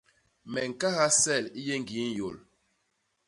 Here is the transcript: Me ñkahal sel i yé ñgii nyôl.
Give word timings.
Me 0.51 0.59
ñkahal 0.69 1.11
sel 1.23 1.45
i 1.49 1.61
yé 1.67 1.75
ñgii 1.81 2.07
nyôl. 2.11 2.37